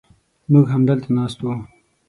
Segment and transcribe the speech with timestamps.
[0.51, 1.47] موږ همدلته ناست و.